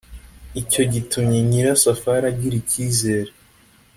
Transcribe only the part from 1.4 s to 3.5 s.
nyirasafari agira icyizere.